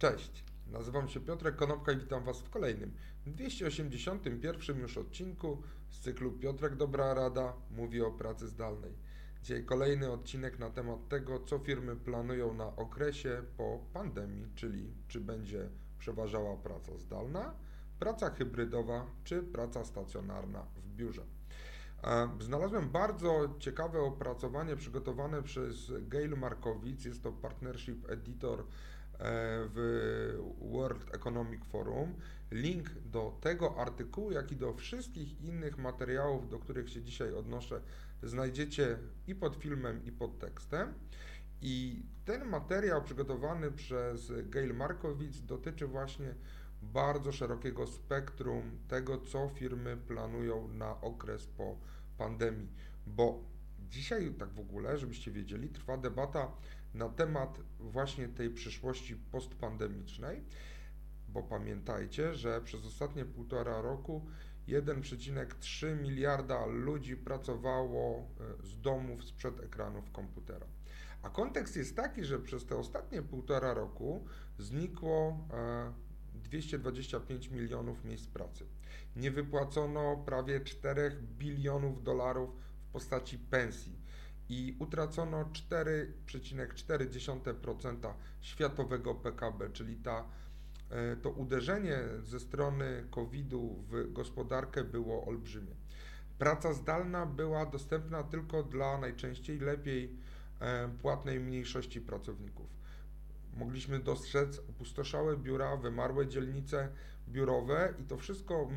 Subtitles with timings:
[0.00, 2.94] Cześć, nazywam się Piotrek Konopka i witam Was w kolejnym,
[3.26, 8.92] 281 już odcinku z cyklu Piotrek Dobra Rada mówi o pracy zdalnej.
[9.42, 15.20] Dzisiaj kolejny odcinek na temat tego, co firmy planują na okresie po pandemii, czyli czy
[15.20, 15.68] będzie
[15.98, 17.54] przeważała praca zdalna,
[17.98, 21.22] praca hybrydowa czy praca stacjonarna w biurze.
[22.40, 28.64] Znalazłem bardzo ciekawe opracowanie przygotowane przez Gail Markowicz, jest to Partnership Editor E,
[29.22, 32.14] w World Economic Forum.
[32.50, 37.80] Link do tego artykułu, jak i do wszystkich innych materiałów, do których się dzisiaj odnoszę,
[38.22, 40.94] znajdziecie i pod filmem, i pod tekstem.
[41.62, 46.34] I ten materiał przygotowany przez Gail Markowicz dotyczy właśnie
[46.82, 51.78] bardzo szerokiego spektrum tego, co firmy planują na okres po
[52.18, 52.68] pandemii,
[53.06, 53.44] bo
[53.90, 56.52] dzisiaj tak w ogóle, żebyście wiedzieli, trwa debata
[56.94, 60.44] na temat właśnie tej przyszłości postpandemicznej,
[61.28, 64.26] bo pamiętajcie, że przez ostatnie półtora roku
[64.68, 70.66] 1,3 miliarda ludzi pracowało e, z domów sprzed ekranów komputera.
[71.22, 74.24] A kontekst jest taki, że przez te ostatnie półtora roku
[74.58, 75.48] znikło
[76.34, 78.66] 225 e, milionów miejsc pracy.
[79.16, 82.50] Nie wypłacono prawie 4 bilionów dolarów
[82.92, 84.00] postaci pensji
[84.48, 90.24] i utracono 4,4% światowego PKB, czyli ta,
[90.90, 95.74] e, to uderzenie ze strony COVID-u w gospodarkę było olbrzymie.
[96.38, 100.16] Praca zdalna była dostępna tylko dla najczęściej lepiej
[100.60, 102.80] e, płatnej mniejszości pracowników.
[103.56, 106.88] Mogliśmy dostrzec opustoszałe biura, wymarłe dzielnice
[107.28, 108.68] biurowe i to wszystko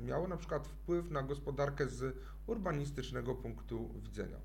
[0.00, 2.16] miało na przykład wpływ na gospodarkę z
[2.50, 4.36] urbanistycznego punktu widzenia.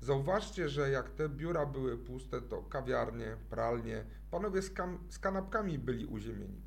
[0.00, 4.72] Zauważcie, że jak te biura były puste, to kawiarnie, pralnie, panowie z,
[5.08, 6.62] z kanapkami byli uziemieni.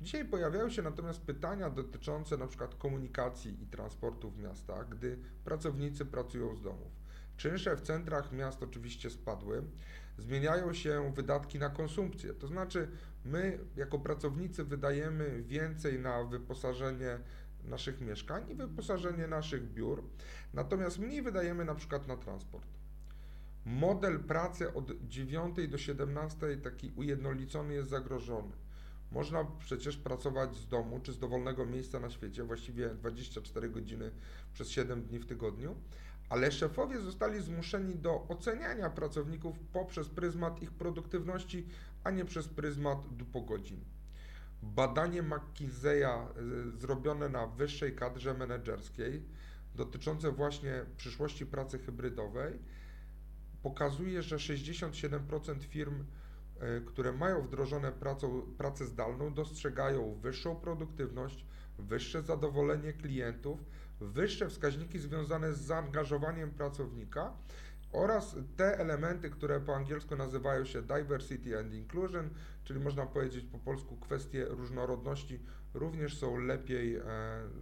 [0.00, 2.68] Dzisiaj pojawiają się natomiast pytania dotyczące np.
[2.78, 6.92] komunikacji i transportu w miastach, gdy pracownicy pracują z domów.
[7.36, 9.62] Czynsze w centrach miast oczywiście spadły,
[10.18, 12.88] zmieniają się wydatki na konsumpcję, to znaczy
[13.24, 17.18] my jako pracownicy wydajemy więcej na wyposażenie
[17.64, 20.02] naszych mieszkań i wyposażenie naszych biur,
[20.54, 22.66] natomiast mniej wydajemy na przykład na transport.
[23.66, 28.52] Model pracy od 9 do 17 taki ujednolicony jest zagrożony.
[29.12, 34.10] Można przecież pracować z domu czy z dowolnego miejsca na świecie, właściwie 24 godziny
[34.52, 35.74] przez 7 dni w tygodniu,
[36.28, 41.66] ale szefowie zostali zmuszeni do oceniania pracowników poprzez pryzmat ich produktywności,
[42.04, 43.80] a nie przez pryzmat dupogodzin.
[44.62, 46.26] Badanie McKinsey'a
[46.74, 49.22] y, zrobione na wyższej kadrze menedżerskiej
[49.74, 52.58] dotyczące właśnie przyszłości pracy hybrydowej
[53.62, 61.46] pokazuje, że 67% firm, y, które mają wdrożone pracę, pracę zdalną, dostrzegają wyższą produktywność,
[61.78, 63.64] wyższe zadowolenie klientów,
[64.00, 67.32] wyższe wskaźniki związane z zaangażowaniem pracownika
[67.92, 72.30] oraz te elementy, które po angielsku nazywają się diversity and inclusion,
[72.64, 75.40] czyli można powiedzieć po polsku kwestie różnorodności,
[75.74, 77.02] również są lepiej e,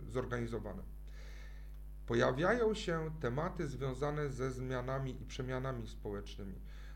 [0.08, 0.82] zorganizowane.
[2.06, 6.54] Pojawiają się tematy związane ze zmianami i przemianami społecznymi.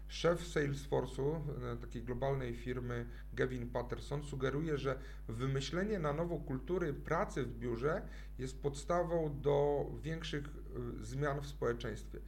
[0.09, 1.41] Szef Salesforce'u,
[1.73, 4.99] e, takiej globalnej firmy, Gavin Patterson, sugeruje, że
[5.29, 8.03] wymyślenie na nowo kultury pracy w biurze
[8.39, 12.19] jest podstawą do większych e, zmian w społeczeństwie.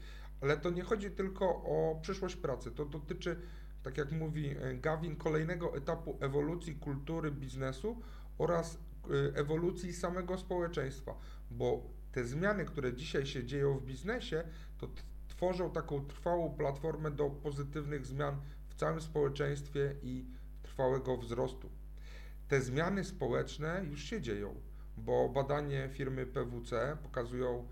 [0.43, 3.37] Ale to nie chodzi tylko o przyszłość pracy, to dotyczy,
[3.83, 8.01] tak jak mówi e, Gavin, kolejnego etapu ewolucji kultury biznesu
[8.39, 11.15] oraz e, ewolucji samego społeczeństwa,
[11.51, 11.83] bo
[12.13, 14.45] te zmiany, które dzisiaj się dzieją w biznesie,
[14.79, 14.89] to
[15.29, 18.37] tworzą taką trwałą platformę do pozytywnych zmian
[18.69, 20.27] w całym społeczeństwie i
[20.63, 21.69] trwałego wzrostu.
[22.49, 24.55] Te zmiany społeczne już się dzieją,
[24.97, 27.69] bo badanie firmy PwC pokazują,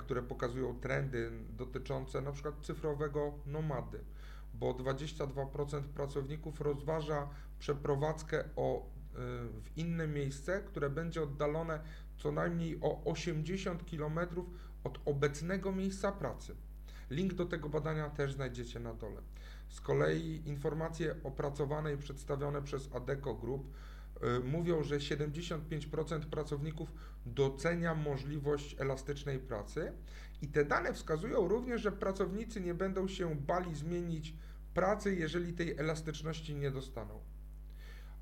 [0.00, 3.98] które pokazują trendy dotyczące na przykład cyfrowego nomady,
[4.54, 7.28] bo 22% pracowników rozważa
[7.58, 8.86] przeprowadzkę o, e,
[9.62, 11.80] w inne miejsce, które będzie oddalone
[12.16, 14.18] co najmniej o 80 km
[14.84, 16.54] od obecnego miejsca pracy.
[17.10, 19.22] Link do tego badania też znajdziecie na dole.
[19.68, 23.72] Z kolei informacje opracowane i przedstawione przez Adeco Group
[24.44, 26.92] mówią, że 75% pracowników
[27.26, 29.92] docenia możliwość elastycznej pracy
[30.42, 34.34] i te dane wskazują również, że pracownicy nie będą się bali zmienić
[34.74, 37.20] pracy, jeżeli tej elastyczności nie dostaną.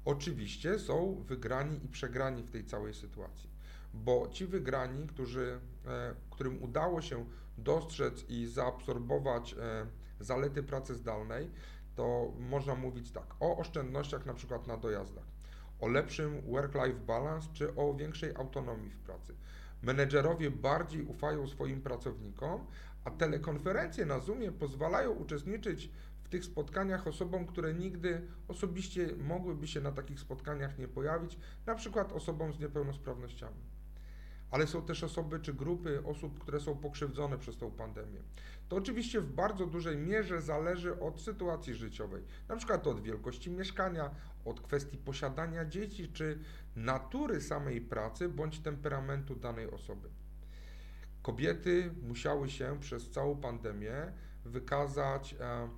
[0.05, 3.51] Oczywiście są wygrani i przegrani w tej całej sytuacji,
[3.95, 7.25] bo ci wygrani, którzy, e, którym udało się
[7.59, 9.87] dostrzec i zaabsorbować e,
[10.21, 11.51] zalety pracy zdalnej,
[11.95, 15.25] to można mówić tak, o oszczędnościach na przykład na dojazdach,
[15.81, 19.35] o lepszym work-life balance czy o większej autonomii w pracy.
[19.83, 22.67] Menedżerowie bardziej ufają swoim pracownikom,
[23.05, 25.91] a telekonferencje na Zoomie pozwalają uczestniczyć
[26.25, 31.75] w tych spotkaniach osobom, które nigdy osobiście mogłyby się na takich spotkaniach nie pojawić, na
[31.75, 33.74] przykład osobom z niepełnosprawnościami.
[34.55, 38.21] Ale są też osoby czy grupy osób, które są pokrzywdzone przez tą pandemię.
[38.69, 44.11] To oczywiście w bardzo dużej mierze zależy od sytuacji życiowej, na przykład od wielkości mieszkania,
[44.45, 46.39] od kwestii posiadania dzieci czy
[46.77, 50.09] natury samej pracy bądź temperamentu danej osoby.
[51.23, 54.13] Kobiety musiały się przez całą pandemię
[54.45, 55.69] wykazać e,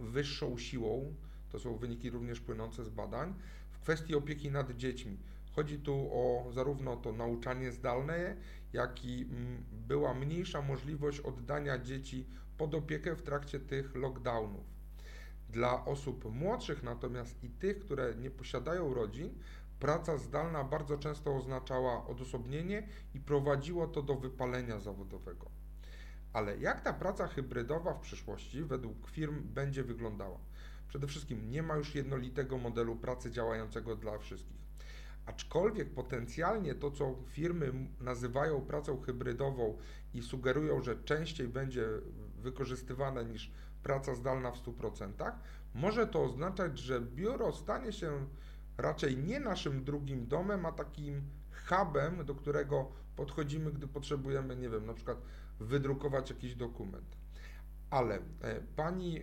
[0.00, 1.14] wyższą siłą,
[1.52, 3.34] to są wyniki również płynące z badań,
[3.70, 5.18] w kwestii opieki nad dziećmi.
[5.56, 8.36] Chodzi tu o zarówno to nauczanie zdalne,
[8.72, 12.26] jak i mm, była mniejsza możliwość oddania dzieci
[12.58, 14.64] pod opiekę w trakcie tych lockdownów.
[15.50, 19.38] Dla osób młodszych natomiast i tych, które nie posiadają rodzin,
[19.80, 25.50] praca zdalna bardzo często oznaczała odosobnienie i prowadziło to do wypalenia zawodowego.
[26.32, 30.38] Ale jak ta praca hybrydowa w przyszłości według firm będzie wyglądała?
[30.88, 34.65] Przede wszystkim nie ma już jednolitego modelu pracy działającego dla wszystkich.
[35.26, 39.78] Aczkolwiek potencjalnie to, co firmy nazywają pracą hybrydową
[40.14, 41.86] i sugerują, że częściej będzie
[42.42, 43.50] wykorzystywane niż
[43.82, 45.32] praca zdalna w 100%,
[45.74, 48.26] może to oznaczać, że biuro stanie się
[48.78, 51.22] raczej nie naszym drugim domem, a takim
[51.68, 55.18] hubem, do którego podchodzimy, gdy potrzebujemy, nie wiem, na przykład
[55.60, 57.16] wydrukować jakiś dokument.
[57.90, 59.20] Ale e, pani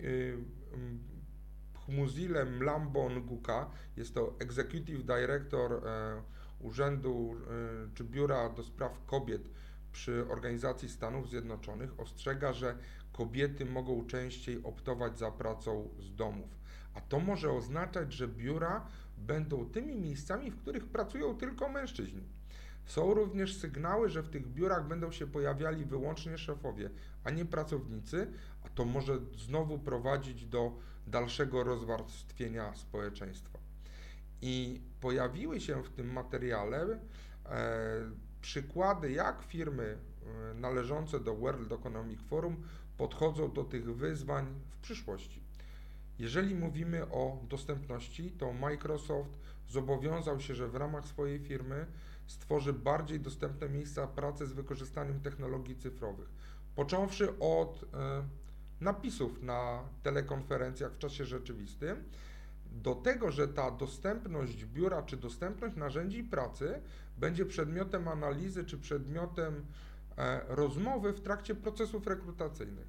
[1.88, 6.22] y, Hmuzile Mlambon Guka, jest to Executive Director e,
[6.60, 9.48] Urzędu e, czy Biura do Spraw Kobiet
[9.92, 12.78] przy Organizacji Stanów Zjednoczonych, ostrzega, że
[13.12, 16.48] kobiety mogą częściej optować za pracą z domów.
[16.94, 18.86] A to może oznaczać, że biura
[19.18, 22.22] będą tymi miejscami, w których pracują tylko mężczyźni.
[22.86, 26.90] Są również sygnały, że w tych biurach będą się pojawiali wyłącznie szefowie,
[27.24, 28.32] a nie pracownicy,
[28.64, 30.72] a to może znowu prowadzić do
[31.06, 33.58] dalszego rozwarstwienia społeczeństwa.
[34.42, 36.98] I pojawiły się w tym materiale
[37.44, 38.10] e,
[38.40, 39.98] przykłady, jak firmy
[40.50, 42.62] e, należące do World Economic Forum
[42.96, 45.42] podchodzą do tych wyzwań w przyszłości.
[46.18, 51.86] Jeżeli mówimy o dostępności, to Microsoft zobowiązał się, że w ramach swojej firmy
[52.26, 56.28] stworzy bardziej dostępne miejsca pracy z wykorzystaniem technologii cyfrowych.
[56.74, 58.22] Począwszy od e,
[58.84, 62.04] napisów na telekonferencjach w czasie rzeczywistym,
[62.72, 66.80] do tego, że ta dostępność biura czy dostępność narzędzi pracy
[67.18, 69.66] będzie przedmiotem analizy czy przedmiotem
[70.18, 72.86] e, rozmowy w trakcie procesów rekrutacyjnych.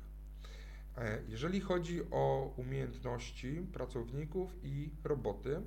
[0.97, 5.61] E, jeżeli chodzi o umiejętności pracowników i roboty,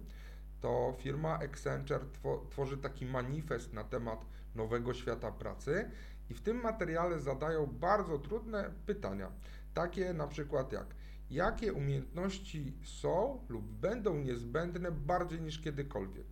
[0.61, 2.05] to firma Accenture
[2.51, 5.91] tworzy taki manifest na temat nowego świata pracy
[6.31, 9.31] i w tym materiale zadają bardzo trudne pytania.
[9.79, 10.95] Takie na przykład jak
[11.31, 16.27] jakie umiejętności są lub będą niezbędne bardziej niż kiedykolwiek?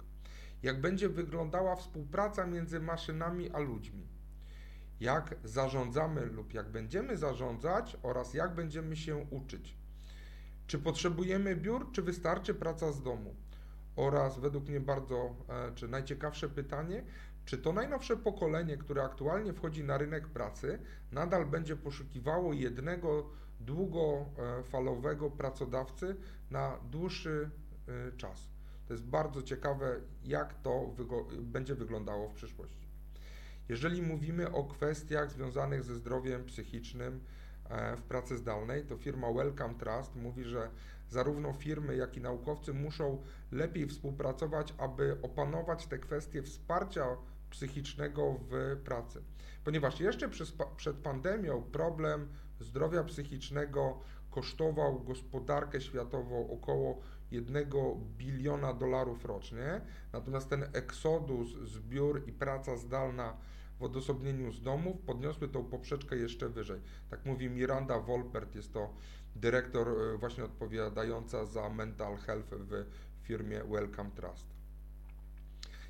[0.62, 4.06] Jak będzie wyglądała współpraca między maszynami a ludźmi?
[5.00, 9.76] Jak zarządzamy lub jak będziemy zarządzać oraz jak będziemy się uczyć?
[10.66, 13.34] Czy potrzebujemy biur, czy wystarczy praca z domu?
[13.96, 17.04] Oraz według mnie bardzo, e, czy najciekawsze pytanie,
[17.44, 20.78] czy to najnowsze pokolenie, które aktualnie wchodzi na rynek pracy,
[21.12, 26.16] nadal będzie poszukiwało jednego długofalowego pracodawcy
[26.50, 27.50] na dłuższy
[27.88, 28.48] e, czas?
[28.86, 30.94] To jest bardzo ciekawe, jak to
[31.40, 32.86] będzie wyglądało w przyszłości.
[33.68, 37.20] Jeżeli mówimy o kwestiach związanych ze zdrowiem psychicznym
[37.70, 40.70] e, w pracy zdalnej, to firma Welcome Trust mówi, że
[41.08, 43.22] zarówno firmy, jak i naukowcy muszą
[43.52, 47.06] lepiej współpracować, aby opanować te kwestie wsparcia
[47.50, 49.22] psychicznego w pracy.
[49.64, 50.28] Ponieważ jeszcze
[50.76, 52.28] przed pandemią problem
[52.60, 57.66] zdrowia psychicznego kosztował gospodarkę światową około 1
[58.18, 59.80] biliona dolarów rocznie,
[60.12, 63.36] natomiast ten eksodus z biur i praca zdalna
[63.78, 66.80] w odosobnieniu z domów podniosły tą poprzeczkę jeszcze wyżej.
[67.10, 68.94] Tak mówi Miranda Wolpert, jest to
[69.36, 72.84] dyrektor e, właśnie odpowiadająca za mental health w
[73.22, 74.46] firmie Welcome Trust.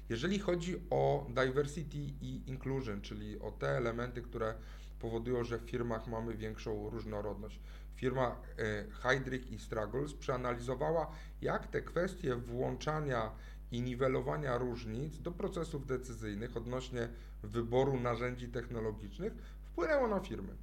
[0.08, 4.54] Jeżeli chodzi o diversity i inclusion, czyli o te elementy, które
[5.00, 7.60] powodują, że w firmach mamy większą różnorodność.
[7.94, 11.10] Firma e, Heidrich i Struggles przeanalizowała,
[11.42, 13.30] jak te kwestie włączania
[13.72, 17.08] i niwelowania różnic do procesów decyzyjnych odnośnie
[17.42, 20.56] wyboru narzędzi technologicznych wpłynęło na firmy.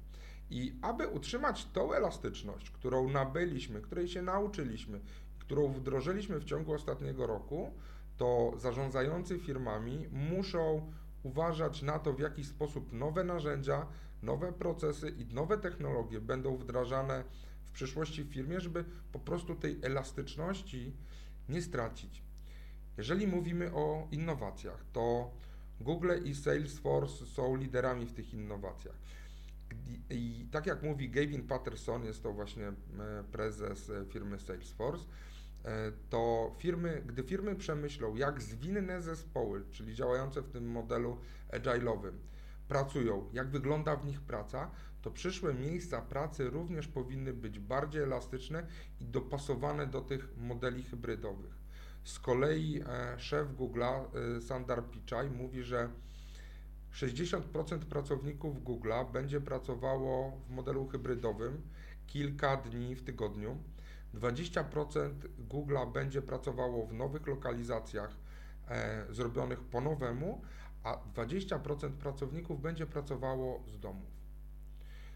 [0.50, 5.00] I aby utrzymać tą elastyczność, którą nabyliśmy, której się nauczyliśmy,
[5.38, 7.70] którą wdrożyliśmy w ciągu ostatniego roku,
[8.16, 13.86] to zarządzający firmami muszą uważać na to, w jaki sposób nowe narzędzia,
[14.24, 17.24] nowe procesy i nowe technologie będą wdrażane
[17.64, 20.96] w przyszłości w firmie, żeby po prostu tej elastyczności
[21.48, 22.22] nie stracić.
[22.98, 25.30] Jeżeli mówimy o innowacjach, to
[25.80, 28.94] Google i Salesforce są liderami w tych innowacjach.
[30.10, 32.74] I tak jak mówi Gavin Patterson, jest to właśnie e,
[33.32, 35.04] prezes e, firmy Salesforce,
[35.64, 41.18] e, to firmy, gdy firmy przemyślą, jak zwinne zespoły, czyli działające w tym modelu
[41.52, 42.12] agile'owym,
[42.74, 44.70] pracują, jak wygląda w nich praca,
[45.02, 48.66] to przyszłe miejsca pracy również powinny być bardziej elastyczne
[49.00, 51.54] i dopasowane do tych modeli hybrydowych.
[52.04, 54.04] Z kolei e, szef Google'a,
[54.36, 55.88] e, Sundar Pichai, mówi, że
[56.92, 61.62] 60% pracowników Google'a będzie pracowało w modelu hybrydowym
[62.06, 63.58] kilka dni w tygodniu.
[64.14, 65.10] 20%
[65.48, 68.16] Google'a będzie pracowało w nowych lokalizacjach
[68.68, 70.42] e, zrobionych po nowemu,
[70.84, 74.14] a 20% pracowników będzie pracowało z domów.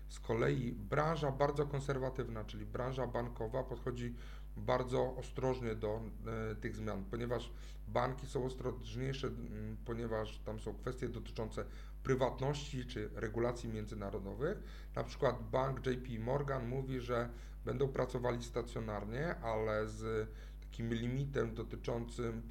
[0.09, 4.15] Z kolei branża bardzo konserwatywna, czyli branża bankowa, podchodzi
[4.57, 6.01] bardzo ostrożnie do
[6.51, 7.51] e, tych zmian, ponieważ
[7.89, 9.31] banki są ostrożniejsze,
[9.85, 11.65] ponieważ tam są kwestie dotyczące
[12.03, 14.59] prywatności czy regulacji międzynarodowych.
[14.97, 17.29] Na przykład bank JP Morgan mówi, że
[17.65, 20.29] będą pracowali stacjonarnie, ale z
[20.61, 22.43] takim limitem dotyczącym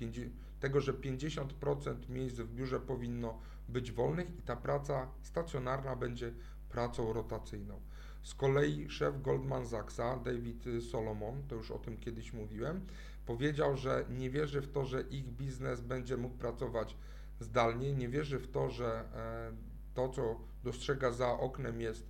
[0.59, 6.33] tego, że 50% miejsc w biurze powinno być wolnych i ta praca stacjonarna będzie
[6.69, 7.79] pracą rotacyjną.
[8.23, 12.85] Z kolei szef Goldman Sachsa, David Solomon, to już o tym kiedyś mówiłem,
[13.25, 16.97] powiedział, że nie wierzy w to, że ich biznes będzie mógł pracować
[17.39, 19.51] zdalnie, nie wierzy w to, że e,
[19.93, 22.05] to, co dostrzega za oknem, jest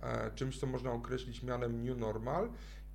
[0.00, 2.50] e, czymś, co można określić mianem new normal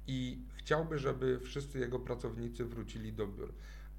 [0.07, 3.53] i chciałby, żeby wszyscy jego pracownicy wrócili do biur.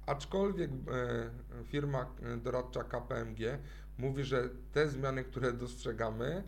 [0.07, 3.39] Aczkolwiek e, firma doradcza KPMG
[3.97, 6.43] mówi, że te zmiany, które dostrzegamy,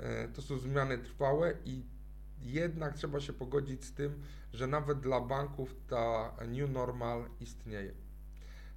[0.00, 1.82] E, to są zmiany trwałe i
[2.42, 4.22] jednak trzeba się pogodzić z tym,
[4.52, 7.92] że nawet dla banków ta new normal istnieje.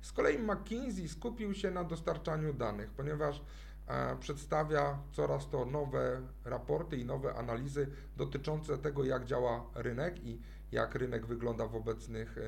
[0.02, 3.42] Z kolei McKinsey skupił się na dostarczaniu danych, ponieważ
[3.88, 10.42] e, przedstawia coraz to nowe raporty i nowe analizy dotyczące tego, jak działa rynek i
[10.72, 12.42] jak rynek wygląda w obecnych e,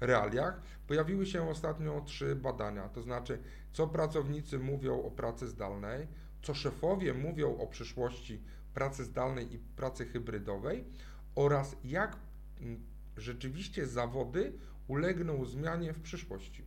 [0.00, 0.60] realiach.
[0.86, 3.38] Pojawiły się ostatnio trzy badania, to znaczy,
[3.72, 6.06] co pracownicy mówią o pracy zdalnej,
[6.42, 8.42] co szefowie mówią o przyszłości
[8.74, 10.84] pracy zdalnej i pracy hybrydowej
[11.34, 12.16] oraz jak
[12.60, 12.80] mm,
[13.16, 14.52] rzeczywiście zawody
[14.88, 16.64] ulegną zmianie w przyszłości.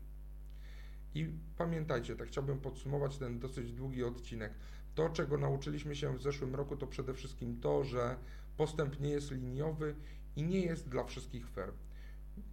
[1.16, 4.54] I pamiętajcie, tak chciałbym podsumować ten dosyć długi odcinek.
[4.96, 8.18] To, czego nauczyliśmy się w zeszłym roku, to przede wszystkim to, że
[8.58, 9.96] postęp nie jest liniowy
[10.36, 11.74] i nie jest dla wszystkich fair.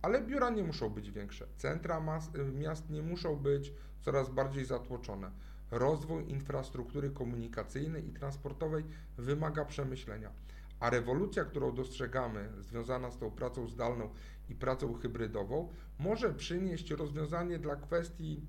[0.03, 2.01] Ale biura nie muszą być większe, centra
[2.55, 5.31] miast nie muszą być coraz bardziej zatłoczone.
[5.71, 8.85] Rozwój infrastruktury komunikacyjnej i transportowej
[9.19, 10.31] wymaga przemyślenia,
[10.81, 14.09] a rewolucja, którą dostrzegamy, związana z tą pracą zdalną
[14.49, 15.69] i pracą hybrydową,
[15.99, 18.47] może przynieść rozwiązanie dla kwestii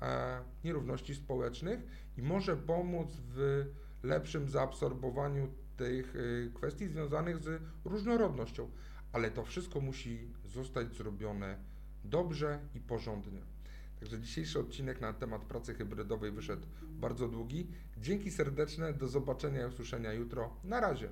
[0.00, 1.80] e, nierówności społecznych
[2.16, 3.66] i może pomóc w
[4.02, 8.70] lepszym zaabsorbowaniu tych e, kwestii związanych z różnorodnością,
[9.16, 11.58] ale to wszystko musi zostać zrobione
[12.04, 13.40] dobrze i porządnie.
[14.00, 17.66] Także dzisiejszy odcinek na temat pracy hybrydowej wyszedł bardzo długi.
[17.98, 20.56] Dzięki serdeczne, do zobaczenia i usłyszenia jutro.
[20.64, 21.08] Na razie.